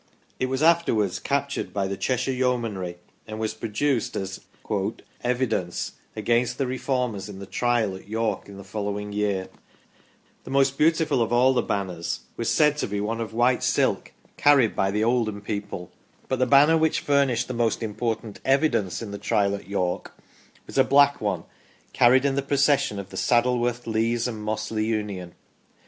[0.39, 4.41] It was afterwards captured by the Cheshire Yeomanry and was produced as"
[5.23, 9.47] evidence" against the Reformers in the Trial at York in the following year.
[10.43, 14.11] The most beautiful of all the banners was said to be one of white silk
[14.37, 15.91] carried by PROCESSIONS FROM OUTLYING DISTRICTS 21 the Idham people.
[16.27, 20.13] But the banner which furnished the most im portant" evidence" in the Trial at York
[20.65, 21.43] was a black one
[21.93, 25.35] carried in the procession of the Saddleworth, Lees, and Mossley Union.